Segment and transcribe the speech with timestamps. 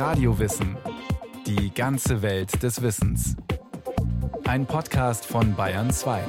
[0.00, 0.78] Radiowissen.
[1.46, 3.36] Die ganze Welt des Wissens.
[4.44, 6.24] Ein Podcast von Bayern 2.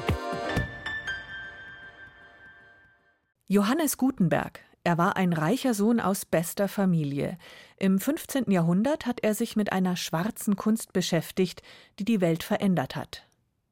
[3.47, 4.59] Johannes Gutenberg.
[4.83, 7.37] Er war ein reicher Sohn aus bester Familie.
[7.77, 8.51] Im 15.
[8.51, 11.61] Jahrhundert hat er sich mit einer schwarzen Kunst beschäftigt,
[11.97, 13.25] die die Welt verändert hat.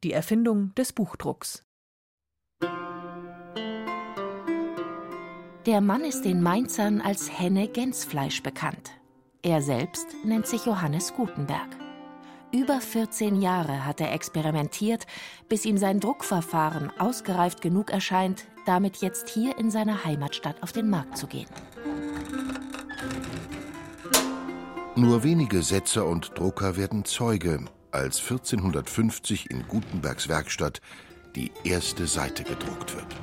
[0.06, 1.66] Die Erfindung des Buchdrucks.
[5.66, 8.94] Der Mann ist den Mainzern als Henne Gänsfleisch bekannt.
[9.42, 11.70] Er selbst nennt sich Johannes Gutenberg.
[12.52, 15.08] Über 14 Jahre hat er experimentiert,
[15.48, 20.90] bis ihm sein Druckverfahren ausgereift genug erscheint, damit jetzt hier in seiner Heimatstadt auf den
[20.90, 21.48] Markt zu gehen.
[24.98, 30.82] Nur wenige Setzer und Drucker werden Zeuge, als 1450 in Gutenbergs Werkstatt
[31.38, 33.16] die erste Seite gedruckt wird.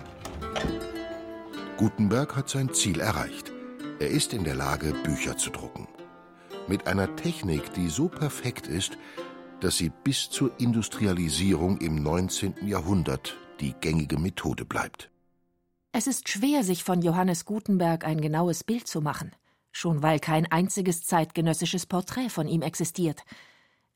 [1.76, 3.52] Gutenberg hat sein Ziel erreicht.
[3.98, 5.86] Er ist in der Lage, Bücher zu drucken.
[6.68, 8.98] Mit einer Technik, die so perfekt ist,
[9.60, 12.66] dass sie bis zur Industrialisierung im 19.
[12.66, 15.10] Jahrhundert die gängige Methode bleibt.
[15.92, 19.30] Es ist schwer, sich von Johannes Gutenberg ein genaues Bild zu machen,
[19.70, 23.22] schon weil kein einziges zeitgenössisches Porträt von ihm existiert.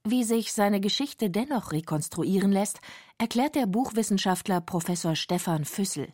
[0.04, 2.80] Wie sich seine Geschichte dennoch rekonstruieren lässt,
[3.18, 6.08] erklärt der Buchwissenschaftler Professor Stefan Füssel.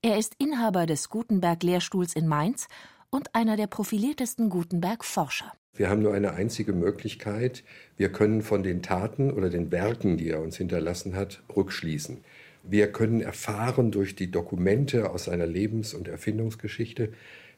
[0.00, 2.66] Er ist Inhaber des Gutenberg-Lehrstuhls in Mainz
[3.10, 5.52] und einer der profiliertesten Gutenberg-Forscher.
[5.78, 7.64] Wir haben nur eine einzige Möglichkeit.
[7.96, 12.18] Wir können von den Taten oder den Werken, die er uns hinterlassen hat, rückschließen.
[12.64, 17.12] Wir können erfahren durch die Dokumente aus seiner Lebens- und Erfindungsgeschichte,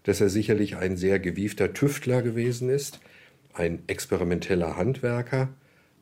[0.04, 3.00] dass er sicherlich ein sehr gewiefter Tüftler gewesen ist,
[3.54, 5.48] ein experimenteller Handwerker,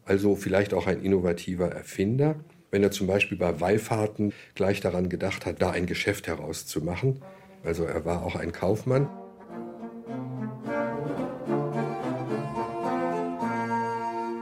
[0.05, 2.37] also vielleicht auch ein innovativer Erfinder
[2.71, 7.23] wenn er zum Beispiel bei Wallfahrten gleich daran gedacht hat, da ein Geschäft herauszumachen.
[7.65, 9.09] Also er war auch ein Kaufmann.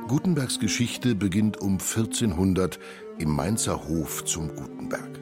[0.08, 2.78] Gutenbergs Geschichte beginnt um 1400
[3.18, 5.18] im Mainzer Hof zum Gutenberg.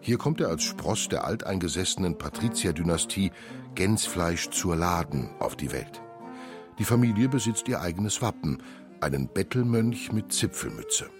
[0.00, 3.32] Hier kommt er als Spross der alteingesessenen Patrizierdynastie
[3.74, 6.00] Gänsfleisch zur Laden auf die Welt.
[6.78, 8.62] Die Familie besitzt ihr eigenes Wappen,
[9.00, 11.10] einen Bettelmönch mit Zipfelmütze.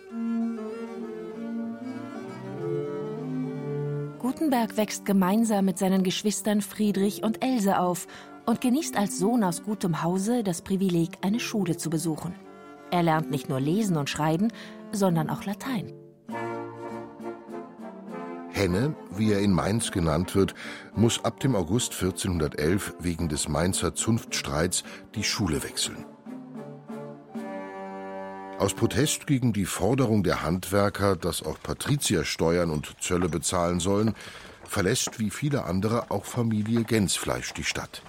[4.20, 8.06] Gutenberg wächst gemeinsam mit seinen Geschwistern Friedrich und Else auf
[8.46, 12.47] und genießt als Sohn aus gutem Hause das Privileg, eine Schule zu besuchen.
[12.90, 14.48] Er lernt nicht nur lesen und schreiben,
[14.92, 15.92] sondern auch Latein.
[18.50, 20.54] Henne, wie er in Mainz genannt wird,
[20.96, 24.82] muss ab dem August 1411 wegen des Mainzer Zunftstreits
[25.14, 26.04] die Schule wechseln.
[28.58, 34.14] Aus Protest gegen die Forderung der Handwerker, dass auch Patrizier Steuern und Zölle bezahlen sollen,
[34.64, 38.02] verlässt wie viele andere auch Familie Gänsfleisch die Stadt.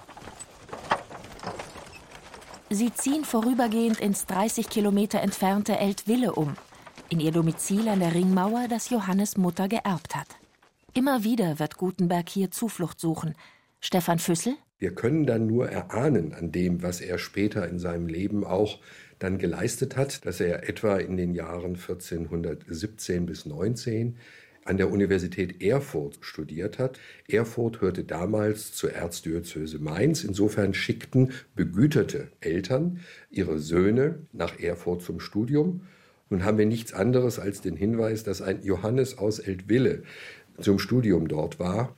[2.72, 6.54] Sie ziehen vorübergehend ins 30 Kilometer entfernte Eltville um,
[7.08, 10.28] in ihr Domizil an der Ringmauer, das Johannes Mutter geerbt hat.
[10.94, 13.34] Immer wieder wird Gutenberg hier Zuflucht suchen.
[13.80, 14.54] Stefan Füssel?
[14.78, 18.78] Wir können dann nur erahnen an dem, was er später in seinem Leben auch
[19.18, 24.16] dann geleistet hat, dass er etwa in den Jahren 1417 bis 19
[24.70, 27.00] an der Universität Erfurt studiert hat.
[27.28, 30.22] Erfurt hörte damals zur Erzdiözese Mainz.
[30.22, 33.00] Insofern schickten begüterte Eltern
[33.32, 35.80] ihre Söhne nach Erfurt zum Studium.
[36.28, 40.04] Nun haben wir nichts anderes als den Hinweis, dass ein Johannes aus Eltville
[40.60, 41.96] zum Studium dort war.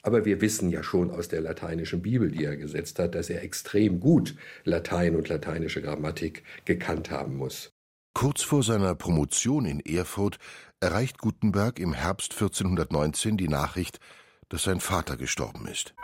[0.00, 3.42] Aber wir wissen ja schon aus der lateinischen Bibel, die er gesetzt hat, dass er
[3.42, 7.77] extrem gut Latein und lateinische Grammatik gekannt haben muss.
[8.18, 10.40] Kurz vor seiner Promotion in Erfurt
[10.80, 14.00] erreicht Gutenberg im Herbst 1419 die Nachricht,
[14.48, 15.94] dass sein Vater gestorben ist.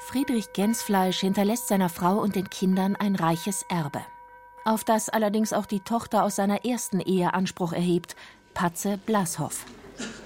[0.00, 4.02] Friedrich Gänsfleisch hinterlässt seiner Frau und den Kindern ein reiches Erbe,
[4.66, 8.14] auf das allerdings auch die Tochter aus seiner ersten Ehe Anspruch erhebt,
[8.52, 9.64] Patze Blashoff.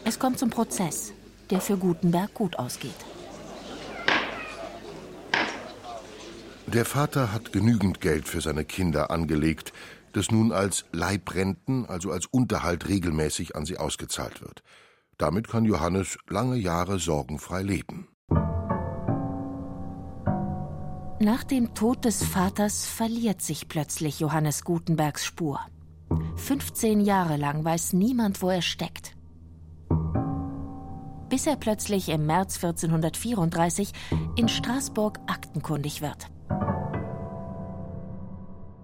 [0.04, 1.12] Es kommt zum Prozess
[1.50, 2.96] der für Gutenberg gut ausgeht.
[6.74, 9.72] Der Vater hat genügend Geld für seine Kinder angelegt,
[10.12, 14.62] das nun als Leibrenten, also als Unterhalt regelmäßig an sie ausgezahlt wird.
[15.16, 18.08] Damit kann Johannes lange Jahre sorgenfrei leben.
[21.20, 25.60] Nach dem Tod des Vaters verliert sich plötzlich Johannes Gutenbergs Spur.
[26.36, 29.16] 15 Jahre lang weiß niemand, wo er steckt
[31.28, 33.92] bis er plötzlich im März 1434
[34.36, 36.30] in Straßburg aktenkundig wird.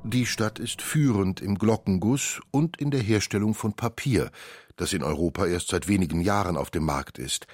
[0.07, 4.31] Die Stadt ist führend im Glockenguss und in der Herstellung von Papier,
[4.77, 7.47] das in Europa erst seit wenigen Jahren auf dem Markt ist.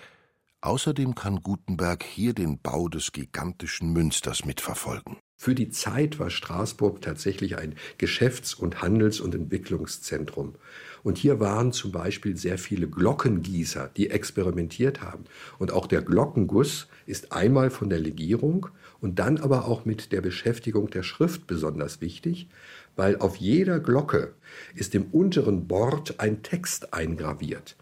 [0.60, 5.16] Außerdem kann Gutenberg hier den Bau des gigantischen Münsters mitverfolgen.
[5.36, 10.56] Für die Zeit war Straßburg tatsächlich ein Geschäfts- und Handels- und Entwicklungszentrum.
[11.02, 15.24] Und hier waren zum Beispiel sehr viele Glockengießer, die experimentiert haben.
[15.58, 18.68] Und auch der Glockenguss ist einmal von der Legierung
[19.00, 22.48] und dann aber auch mit der Beschäftigung der Schrift besonders wichtig,
[22.96, 24.34] weil auf jeder Glocke
[24.74, 27.76] ist im unteren Bord ein Text eingraviert.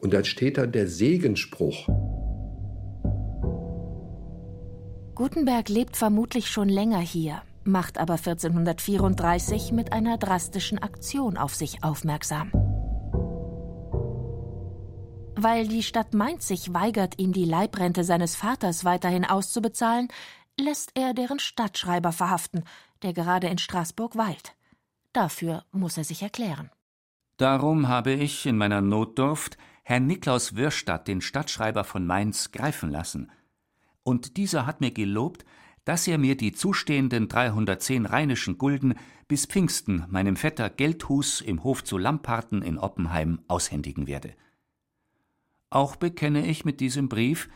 [0.00, 1.88] Und da steht dann der Segenspruch.
[5.14, 11.84] Gutenberg lebt vermutlich schon länger hier, macht aber 1434 mit einer drastischen Aktion auf sich
[11.84, 12.63] aufmerksam.
[15.36, 20.08] Weil die Stadt Mainz sich weigert, ihm die Leibrente seines Vaters weiterhin auszubezahlen,
[20.58, 22.64] lässt er deren Stadtschreiber verhaften,
[23.02, 24.54] der gerade in Straßburg weilt.
[25.12, 26.70] Dafür muss er sich erklären.
[27.36, 33.30] Darum habe ich in meiner Notdurft Herrn Niklaus Wirstadt, den Stadtschreiber von Mainz, greifen lassen–
[34.04, 35.44] und dieser hat mir gelobt,
[35.84, 38.94] dass er mir die zustehenden 310 rheinischen Gulden
[39.26, 44.34] bis Pfingsten meinem Vetter Geldhus im Hof zu Lamparten in Oppenheim aushändigen werde.
[45.74, 47.48] Auch bekenne ich mit diesem Brief,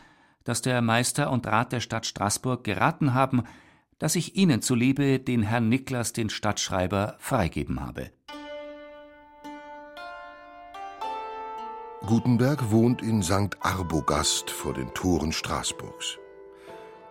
[0.43, 3.43] dass der Meister und Rat der Stadt Straßburg geraten haben,
[3.97, 8.11] dass ich Ihnen zuliebe den Herrn Niklas den Stadtschreiber freigeben habe.
[12.05, 13.55] Gutenberg wohnt in St.
[13.61, 16.17] Arbogast vor den Toren Straßburgs.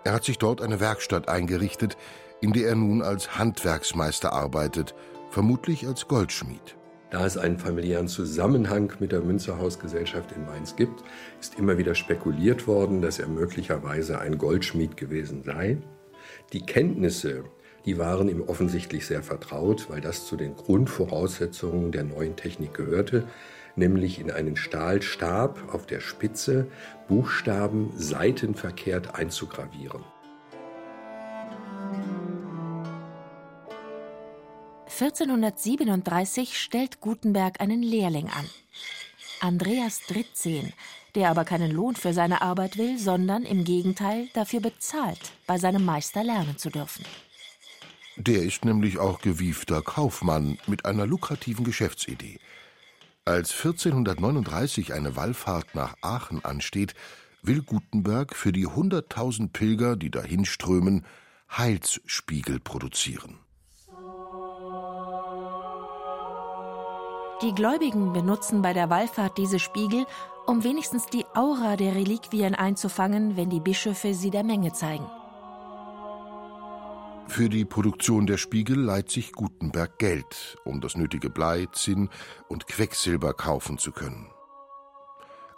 [0.04, 1.96] Er hat sich dort eine Werkstatt eingerichtet,
[2.43, 4.94] in der er nun als Handwerksmeister arbeitet,
[5.31, 6.77] vermutlich als Goldschmied.
[7.10, 11.02] Da es einen familiären Zusammenhang mit der Münzerhausgesellschaft in Mainz gibt,
[11.40, 15.78] ist immer wieder spekuliert worden, dass er möglicherweise ein Goldschmied gewesen sei.
[16.52, 17.44] Die Kenntnisse,
[17.87, 23.25] die waren ihm offensichtlich sehr vertraut, weil das zu den Grundvoraussetzungen der neuen Technik gehörte
[23.78, 26.66] nämlich in einen Stahlstab auf der Spitze
[27.06, 30.02] Buchstaben seitenverkehrt einzugravieren.
[35.00, 38.47] (1437) stellt Gutenberg einen Lehrling an.
[39.41, 40.73] Andreas Dritzehn,
[41.15, 45.85] der aber keinen Lohn für seine Arbeit will, sondern im Gegenteil dafür bezahlt, bei seinem
[45.85, 47.05] Meister lernen zu dürfen.
[48.17, 52.41] Der ist nämlich auch gewiefter Kaufmann mit einer lukrativen Geschäftsidee.
[53.25, 56.95] Als 1439 eine Wallfahrt nach Aachen ansteht,
[57.43, 61.06] will Gutenberg für die hunderttausend Pilger, die dahin strömen,
[61.56, 63.39] Heilsspiegel produzieren.
[67.40, 70.06] Die Gläubigen benutzen bei der Wallfahrt diese Spiegel,
[70.46, 75.06] um wenigstens die Aura der Reliquien einzufangen, wenn die Bischöfe sie der Menge zeigen.
[77.29, 82.08] Für die Produktion der Spiegel leiht sich Gutenberg Geld, um das nötige Blei, Zinn
[82.49, 84.26] und Quecksilber kaufen zu können.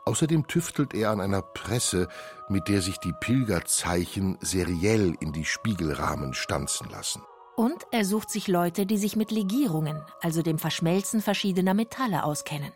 [0.05, 2.09] Außerdem tüftelt er an einer Presse,
[2.49, 7.23] mit der sich die Pilgerzeichen seriell in die Spiegelrahmen stanzen lassen.
[7.61, 12.73] Und er sucht sich Leute, die sich mit Legierungen, also dem Verschmelzen verschiedener Metalle, auskennen.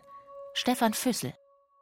[0.53, 1.33] Stefan Füssel.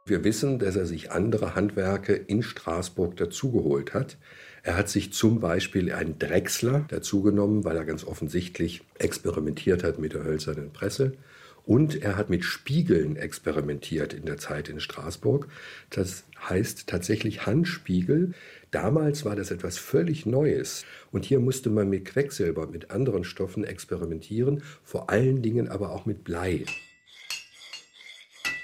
[0.05, 4.17] Wir wissen, dass er sich andere Handwerke in Straßburg dazugeholt hat.
[4.63, 10.13] Er hat sich zum Beispiel einen Drechsler dazugenommen, weil er ganz offensichtlich experimentiert hat mit
[10.13, 11.17] der hölzernen Presse.
[11.65, 15.47] Und er hat mit Spiegeln experimentiert in der Zeit in Straßburg.
[15.89, 18.33] Das heißt tatsächlich Handspiegel.
[18.71, 20.85] Damals war das etwas völlig Neues.
[21.11, 26.05] Und hier musste man mit Quecksilber, mit anderen Stoffen experimentieren, vor allen Dingen aber auch
[26.05, 26.65] mit Blei.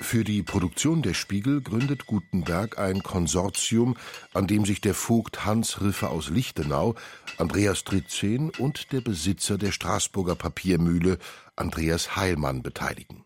[0.02, 3.98] Für die Produktion der Spiegel gründet Gutenberg ein Konsortium,
[4.34, 6.96] an dem sich der Vogt Hans Riffe aus Lichtenau,
[7.38, 11.20] Andreas Dritzehn und der Besitzer der Straßburger Papiermühle,
[11.60, 13.26] Andreas Heilmann, beteiligen.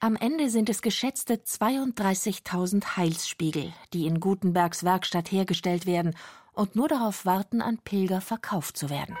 [0.00, 6.16] Am Ende sind es geschätzte 32.000 Heilsspiegel, die in Gutenbergs Werkstatt hergestellt werden
[6.52, 9.16] und nur darauf warten, an Pilger verkauft zu werden.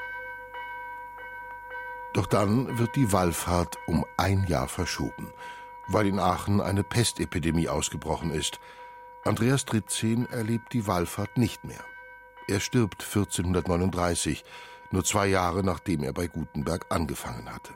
[2.14, 5.32] Doch dann wird die Wallfahrt um ein Jahr verschoben
[5.88, 8.60] weil in Aachen eine Pestepidemie ausgebrochen ist.
[9.24, 11.84] Andreas Dritzehn erlebt die Wallfahrt nicht mehr.
[12.48, 14.44] Er stirbt 1439,
[14.92, 17.72] nur zwei Jahre nachdem er bei Gutenberg angefangen hatte.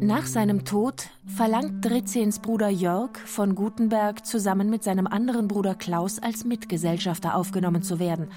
[0.00, 6.18] Nach seinem Tod verlangt Dritzehns Bruder Jörg von Gutenberg zusammen mit seinem anderen Bruder Klaus
[6.18, 8.28] als Mitgesellschafter aufgenommen zu werden.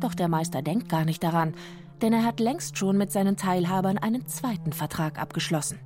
[0.00, 1.54] Doch der Meister denkt gar nicht daran
[2.02, 5.78] denn er hat längst schon mit seinen Teilhabern einen zweiten Vertrag abgeschlossen.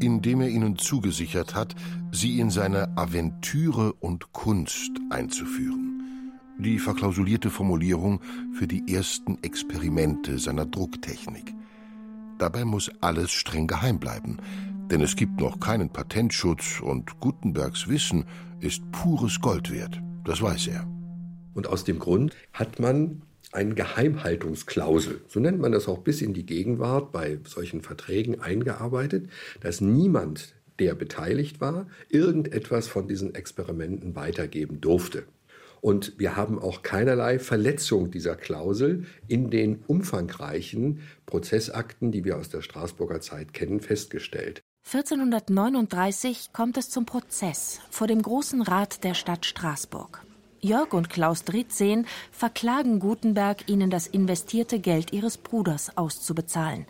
[0.00, 1.74] Indem er ihnen zugesichert hat,
[2.10, 6.32] sie in seine Aventüre und Kunst einzuführen.
[6.58, 8.20] Die verklausulierte Formulierung
[8.52, 11.54] für die ersten Experimente seiner Drucktechnik.
[12.40, 14.38] Dabei muss alles streng geheim bleiben,
[14.90, 18.24] denn es gibt noch keinen Patentschutz und Gutenbergs Wissen
[18.60, 20.00] ist pures Gold wert.
[20.24, 20.88] Das weiß er.
[21.52, 23.20] Und aus dem Grund hat man
[23.52, 29.28] eine Geheimhaltungsklausel, so nennt man das auch bis in die Gegenwart bei solchen Verträgen eingearbeitet,
[29.60, 35.24] dass niemand, der beteiligt war, irgendetwas von diesen Experimenten weitergeben durfte.
[35.80, 42.50] Und wir haben auch keinerlei Verletzung dieser Klausel in den umfangreichen Prozessakten, die wir aus
[42.50, 44.62] der Straßburger Zeit kennen, festgestellt.
[44.84, 50.24] 1439 kommt es zum Prozess vor dem Großen Rat der Stadt Straßburg.
[50.62, 56.86] Jörg und Klaus Dritzehn verklagen Gutenberg, ihnen das investierte Geld ihres Bruders auszubezahlen.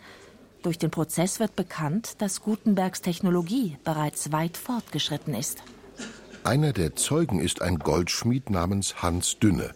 [0.61, 5.63] Durch den Prozess wird bekannt, dass Gutenbergs Technologie bereits weit fortgeschritten ist.
[6.43, 9.71] Einer der Zeugen ist ein Goldschmied namens Hans Dünne.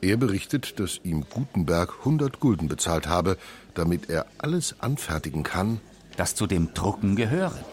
[0.00, 3.36] Er berichtet, dass ihm Gutenberg 100 Gulden bezahlt habe,
[3.74, 5.80] damit er alles anfertigen kann,
[6.16, 7.64] das zu dem Drucken gehöret.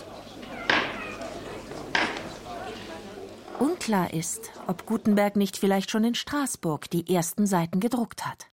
[3.60, 8.48] Unklar ist, ob Gutenberg nicht vielleicht schon in Straßburg die ersten Seiten gedruckt hat.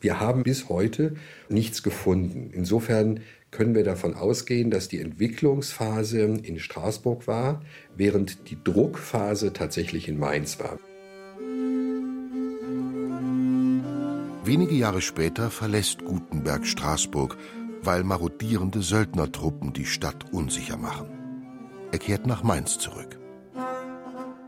[0.00, 1.16] Wir haben bis heute
[1.50, 2.50] nichts gefunden.
[2.52, 7.62] Insofern können wir davon ausgehen, dass die Entwicklungsphase in Straßburg war,
[7.96, 10.78] während die Druckphase tatsächlich in Mainz war.
[14.44, 17.36] Wenige Jahre später verlässt Gutenberg Straßburg,
[17.82, 21.08] weil marodierende Söldnertruppen die Stadt unsicher machen.
[21.92, 23.18] Er kehrt nach Mainz zurück.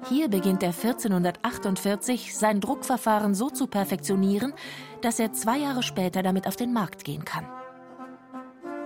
[0.08, 4.54] Hier beginnt er 1448 sein Druckverfahren so zu perfektionieren,
[5.02, 7.46] dass er zwei Jahre später damit auf den Markt gehen kann.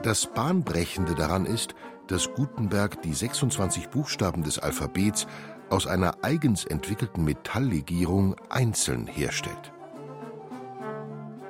[0.04, 1.74] Das Bahnbrechende daran ist,
[2.08, 5.26] dass Gutenberg die 26 Buchstaben des Alphabets
[5.70, 9.72] aus einer eigens entwickelten Metalllegierung einzeln herstellt.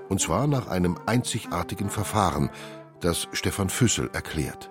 [0.09, 2.49] Und zwar nach einem einzigartigen Verfahren,
[3.01, 4.71] das Stefan Füssel erklärt.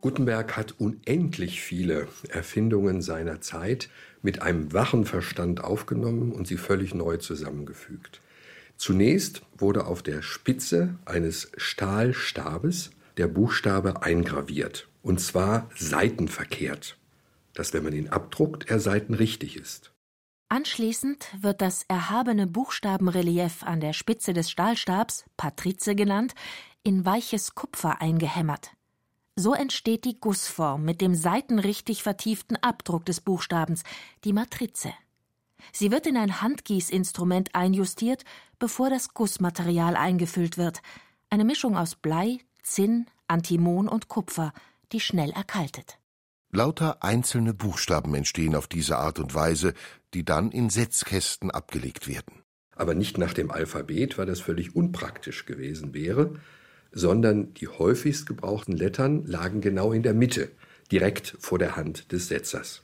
[0.00, 3.88] Gutenberg hat unendlich viele Erfindungen seiner Zeit
[4.22, 8.20] mit einem wachen Verstand aufgenommen und sie völlig neu zusammengefügt.
[8.76, 16.96] Zunächst wurde auf der Spitze eines Stahlstabes der Buchstabe eingraviert, und zwar seitenverkehrt,
[17.54, 19.92] dass wenn man ihn abdruckt, er seitenrichtig ist.
[20.48, 26.34] Anschließend wird das erhabene Buchstabenrelief an der Spitze des Stahlstabs, Patrize genannt,
[26.82, 28.70] in weiches Kupfer eingehämmert.
[29.36, 33.82] So entsteht die Gussform mit dem seitenrichtig vertieften Abdruck des Buchstabens,
[34.24, 34.92] die Matrize.
[35.72, 38.24] Sie wird in ein Handgießinstrument einjustiert,
[38.58, 40.80] bevor das Gussmaterial eingefüllt wird.
[41.30, 44.52] Eine Mischung aus Blei, Zinn, Antimon und Kupfer,
[44.92, 45.98] die schnell erkaltet.
[46.50, 49.74] Lauter einzelne Buchstaben entstehen auf diese Art und Weise,
[50.14, 52.42] die dann in Setzkästen abgelegt werden.
[52.76, 56.38] Aber nicht nach dem Alphabet, weil das völlig unpraktisch gewesen wäre,
[56.92, 60.52] sondern die häufigst gebrauchten Lettern lagen genau in der Mitte,
[60.92, 62.83] direkt vor der Hand des Setzers.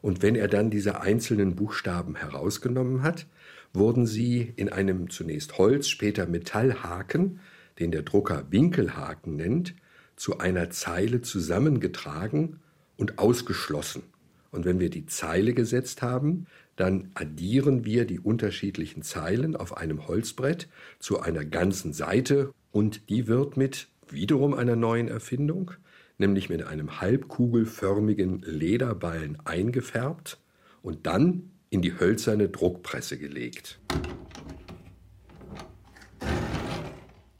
[0.00, 3.26] Und wenn er dann diese einzelnen Buchstaben herausgenommen hat,
[3.72, 7.40] wurden sie in einem zunächst Holz, später Metallhaken,
[7.78, 9.74] den der Drucker Winkelhaken nennt,
[10.16, 12.60] zu einer Zeile zusammengetragen
[12.96, 14.02] und ausgeschlossen.
[14.50, 20.06] Und wenn wir die Zeile gesetzt haben, dann addieren wir die unterschiedlichen Zeilen auf einem
[20.06, 25.72] Holzbrett zu einer ganzen Seite und die wird mit wiederum einer neuen Erfindung
[26.18, 30.38] nämlich mit einem halbkugelförmigen Lederballen eingefärbt
[30.82, 33.80] und dann in die hölzerne Druckpresse gelegt.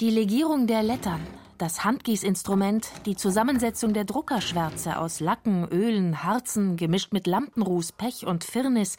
[0.01, 1.21] Die Legierung der Lettern,
[1.59, 8.45] das Handgießinstrument, die Zusammensetzung der Druckerschwärze aus Lacken, Ölen, Harzen, gemischt mit Lampenruß, Pech und
[8.45, 8.97] Firnis,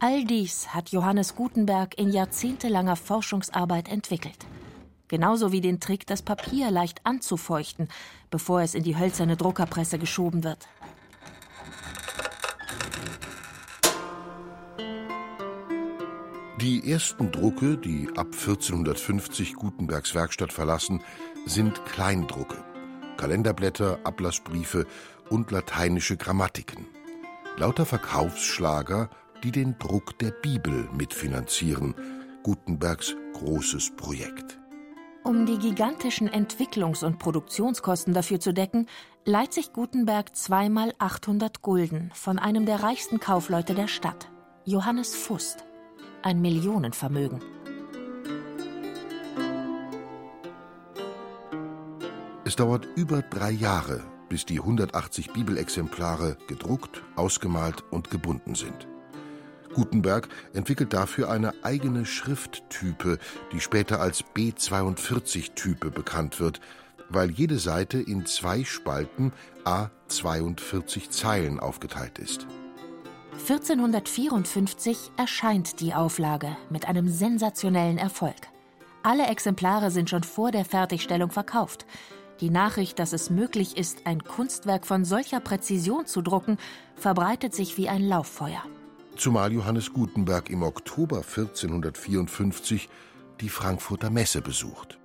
[0.00, 4.46] all dies hat Johannes Gutenberg in jahrzehntelanger Forschungsarbeit entwickelt
[5.12, 7.88] genauso wie den Trick, das Papier leicht anzufeuchten,
[8.32, 10.66] bevor es in die hölzerne Druckerpresse geschoben wird.
[16.60, 21.00] Die ersten Drucke, die ab 1450 Gutenbergs Werkstatt verlassen,
[21.44, 22.56] sind Kleindrucke.
[23.16, 24.86] Kalenderblätter, Ablassbriefe
[25.28, 26.86] und lateinische Grammatiken.
[27.56, 29.10] Lauter Verkaufsschlager,
[29.42, 31.94] die den Druck der Bibel mitfinanzieren.
[32.44, 34.61] Gutenbergs großes Projekt.
[35.24, 38.88] Um die gigantischen Entwicklungs- und Produktionskosten dafür zu decken,
[39.24, 44.28] leiht sich Gutenberg zweimal 800 Gulden von einem der reichsten Kaufleute der Stadt,
[44.64, 45.64] Johannes Fust.
[46.22, 47.40] Ein Millionenvermögen.
[52.44, 58.88] Es dauert über drei Jahre, bis die 180 Bibelexemplare gedruckt, ausgemalt und gebunden sind.
[59.74, 63.18] Gutenberg entwickelt dafür eine eigene Schrifttype,
[63.52, 66.60] die später als B42-Type bekannt wird,
[67.08, 69.32] weil jede Seite in zwei Spalten
[69.64, 72.46] a 42 Zeilen aufgeteilt ist.
[73.32, 78.36] 1454 erscheint die Auflage mit einem sensationellen Erfolg.
[79.02, 81.86] Alle Exemplare sind schon vor der Fertigstellung verkauft.
[82.40, 86.56] Die Nachricht, dass es möglich ist, ein Kunstwerk von solcher Präzision zu drucken,
[86.94, 88.62] verbreitet sich wie ein Lauffeuer.
[89.16, 92.88] Zumal Johannes Gutenberg im Oktober 1454
[93.40, 94.98] die Frankfurter Messe besucht.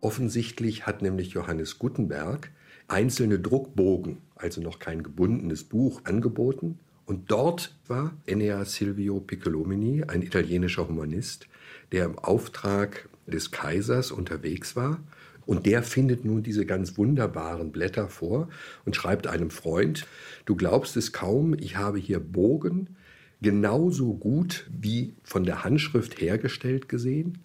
[0.00, 2.52] Offensichtlich hat nämlich Johannes Gutenberg
[2.86, 6.78] einzelne Druckbogen, also noch kein gebundenes Buch, angeboten.
[7.06, 11.48] Und dort war Enea Silvio Piccolomini, ein italienischer Humanist,
[11.92, 15.00] der im Auftrag des Kaisers unterwegs war.
[15.46, 18.48] Und der findet nun diese ganz wunderbaren Blätter vor
[18.84, 20.06] und schreibt einem Freund,
[20.44, 22.96] du glaubst es kaum, ich habe hier Bogen,
[23.40, 27.44] genauso gut wie von der Handschrift hergestellt gesehen,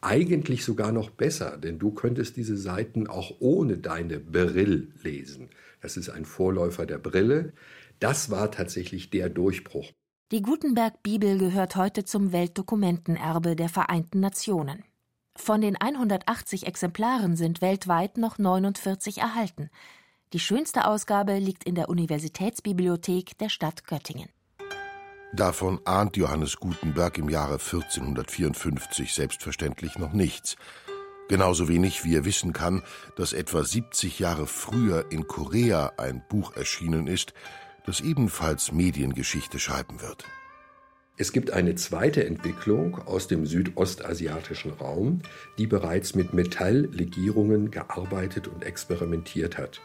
[0.00, 5.48] eigentlich sogar noch besser, denn du könntest diese Seiten auch ohne deine Brill lesen.
[5.80, 7.52] Das ist ein Vorläufer der Brille.
[7.98, 9.90] Das war tatsächlich der Durchbruch.
[10.30, 14.84] Die Gutenberg-Bibel gehört heute zum Weltdokumentenerbe der Vereinten Nationen.
[15.34, 19.70] Von den 180 Exemplaren sind weltweit noch 49 erhalten.
[20.32, 24.28] Die schönste Ausgabe liegt in der Universitätsbibliothek der Stadt Göttingen.
[25.32, 30.56] Davon ahnt Johannes Gutenberg im Jahre 1454 selbstverständlich noch nichts.
[31.28, 32.82] Genauso wenig wie er wissen kann,
[33.16, 37.34] dass etwa 70 Jahre früher in Korea ein Buch erschienen ist,
[37.84, 40.24] das ebenfalls Mediengeschichte schreiben wird.
[41.18, 45.20] Es gibt eine zweite Entwicklung aus dem südostasiatischen Raum,
[45.58, 49.80] die bereits mit Metalllegierungen gearbeitet und experimentiert hat.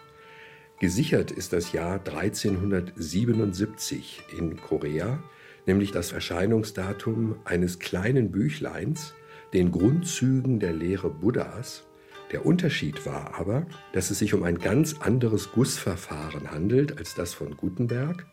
[0.79, 5.23] Gesichert ist das Jahr 1377 in Korea,
[5.65, 9.13] nämlich das Erscheinungsdatum eines kleinen Büchleins,
[9.53, 11.85] den Grundzügen der Lehre Buddhas.
[12.31, 17.33] Der Unterschied war aber, dass es sich um ein ganz anderes Gussverfahren handelt als das
[17.33, 18.25] von Gutenberg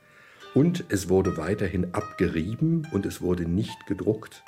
[0.55, 4.43] und es wurde weiterhin abgerieben und es wurde nicht gedruckt.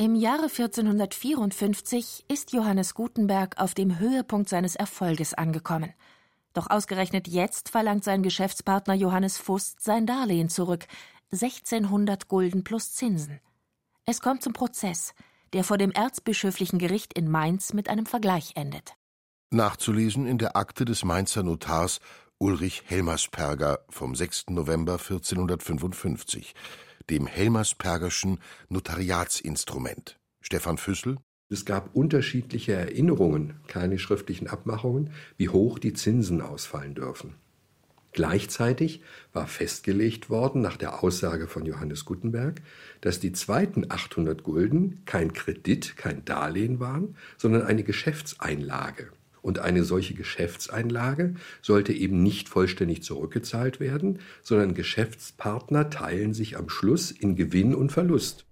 [0.00, 5.92] Im Jahre 1454 ist Johannes Gutenberg auf dem Höhepunkt seines Erfolges angekommen.
[6.54, 10.86] Doch ausgerechnet jetzt verlangt sein Geschäftspartner Johannes Fust sein Darlehen zurück,
[11.32, 13.40] 1600 Gulden plus Zinsen.
[14.06, 15.14] Es kommt zum Prozess,
[15.52, 18.94] der vor dem erzbischöflichen Gericht in Mainz mit einem Vergleich endet.
[19.50, 21.98] Nachzulesen in der Akte des Mainzer Notars
[22.40, 24.50] Ulrich Helmersperger vom 6.
[24.50, 26.54] November 1455,
[27.10, 30.20] dem Helmerspergerschen Notariatsinstrument.
[30.40, 31.16] Stefan Füssel
[31.50, 37.34] es gab unterschiedliche Erinnerungen, keine schriftlichen Abmachungen, wie hoch die Zinsen ausfallen dürfen.
[38.12, 42.60] Gleichzeitig war festgelegt worden, nach der Aussage von Johannes Gutenberg,
[43.00, 49.10] dass die zweiten 800 Gulden kein Kredit, kein Darlehen waren, sondern eine Geschäftseinlage.
[49.42, 56.68] Und eine solche Geschäftseinlage sollte eben nicht vollständig zurückgezahlt werden, sondern Geschäftspartner teilen sich am
[56.68, 58.46] Schluss in Gewinn und Verlust.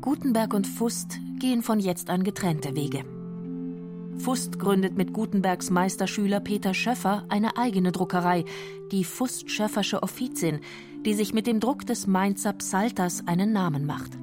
[0.00, 3.04] Gutenberg und Fust gehen von jetzt an getrennte Wege.
[4.18, 8.44] Fust gründet mit Gutenbergs Meisterschüler Peter Schöffer eine eigene Druckerei,
[8.90, 10.60] die Fust-Schöffersche Offizin,
[11.04, 14.18] die sich mit dem Druck des Mainzer Psalters einen Namen macht.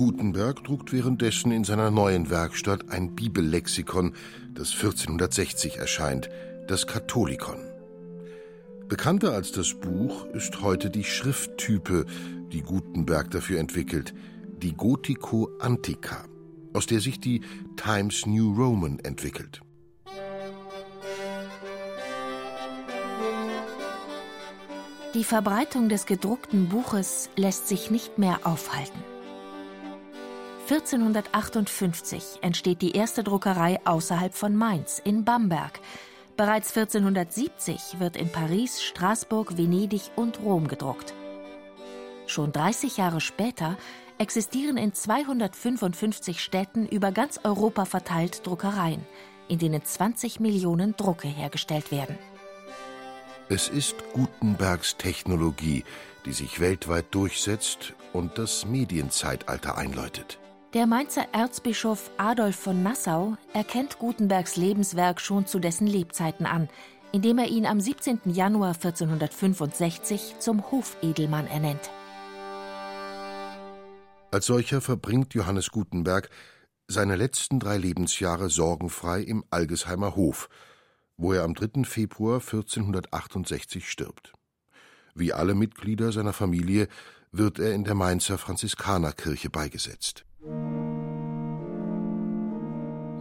[0.00, 4.14] Gutenberg druckt währenddessen in seiner neuen Werkstatt ein Bibellexikon,
[4.54, 6.30] das 1460 erscheint,
[6.68, 7.58] das Katholikon.
[8.88, 12.06] Bekannter als das Buch ist heute die Schrifttype,
[12.50, 14.14] die Gutenberg dafür entwickelt,
[14.62, 16.24] die Gothico Antica
[16.72, 17.42] aus der sich die
[17.76, 19.60] Times New Roman entwickelt.
[25.12, 29.09] Die Verbreitung des gedruckten Buches lässt sich nicht mehr aufhalten.
[30.70, 35.80] 1458 entsteht die erste Druckerei außerhalb von Mainz, in Bamberg.
[36.36, 41.12] Bereits 1470 wird in Paris, Straßburg, Venedig und Rom gedruckt.
[42.26, 43.76] Schon 30 Jahre später
[44.18, 49.04] existieren in 255 Städten über ganz Europa verteilt Druckereien,
[49.48, 52.16] in denen 20 Millionen Drucke hergestellt werden.
[53.48, 55.82] Es ist Gutenbergs Technologie,
[56.26, 60.38] die sich weltweit durchsetzt und das Medienzeitalter einläutet.
[60.72, 66.68] Der Mainzer Erzbischof Adolf von Nassau erkennt Gutenbergs Lebenswerk schon zu dessen Lebzeiten an,
[67.10, 68.20] indem er ihn am 17.
[68.26, 71.90] Januar 1465 zum Hofedelmann ernennt.
[74.30, 76.30] Als solcher verbringt Johannes Gutenberg
[76.86, 80.48] seine letzten drei Lebensjahre sorgenfrei im Algesheimer Hof,
[81.16, 81.82] wo er am 3.
[81.82, 84.32] Februar 1468 stirbt.
[85.16, 86.86] Wie alle Mitglieder seiner Familie
[87.32, 90.24] wird er in der Mainzer Franziskanerkirche beigesetzt.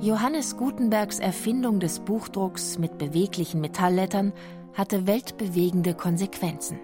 [0.01, 4.32] Johannes Gutenbergs Erfindung des Buchdrucks mit beweglichen Metalllettern
[4.73, 6.79] hatte weltbewegende Konsequenzen.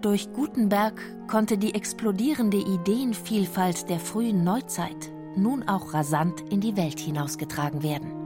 [0.00, 7.00] Durch Gutenberg konnte die explodierende Ideenvielfalt der frühen Neuzeit nun auch rasant in die Welt
[7.00, 8.19] hinausgetragen werden.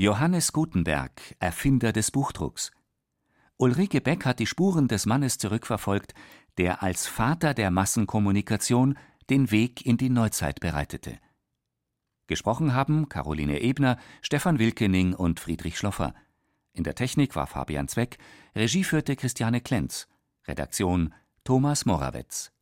[0.00, 2.72] Johannes Gutenberg, Erfinder des Buchdrucks.
[3.58, 6.14] Ulrike Beck hat die Spuren des Mannes zurückverfolgt,
[6.56, 8.96] der als Vater der Massenkommunikation
[9.28, 11.18] den Weg in die Neuzeit bereitete.
[12.28, 16.14] Gesprochen haben Caroline Ebner, Stefan Wilkening und Friedrich Schloffer.
[16.72, 18.16] In der Technik war Fabian Zweck,
[18.56, 20.08] Regie führte Christiane Klenz,
[20.46, 21.12] Redaktion
[21.44, 22.52] Thomas Morawetz